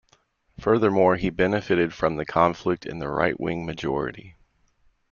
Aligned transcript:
Furthermore, 0.59 1.15
he 1.17 1.29
benefited 1.29 1.93
from 1.93 2.15
the 2.15 2.25
conflict 2.25 2.87
in 2.87 2.97
the 2.97 3.07
right-wing 3.07 3.67
majority. 3.67 4.35